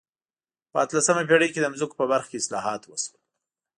[0.71, 3.19] په اتلسمه پېړۍ کې د ځمکو په برخه کې اصلاحات وشول.